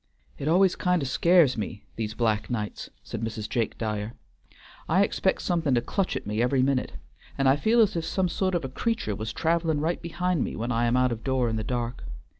[0.39, 3.47] "It always kind of scares me these black nights," said Mrs.
[3.47, 4.15] Jake Dyer.
[4.89, 6.93] "I expect something to clutch at me every minute,
[7.37, 10.55] and I feel as if some sort of a creatur' was travelin' right behind me
[10.55, 12.03] when I am out door in the dark.